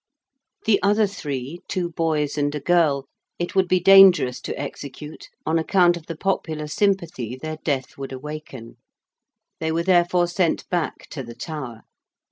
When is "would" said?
3.53-3.67, 7.99-8.11